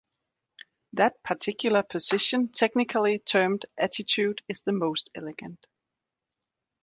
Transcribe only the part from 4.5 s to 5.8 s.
the most elegant.